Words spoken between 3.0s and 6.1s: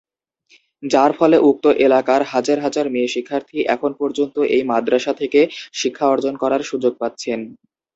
শিক্ষার্থী এখন পর্যন্ত এই মাদ্রাসা থেকে শিক্ষা